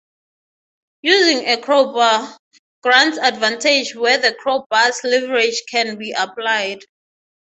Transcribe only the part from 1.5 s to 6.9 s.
crowbar grants advantage where the crowbar’s leverage can be applied.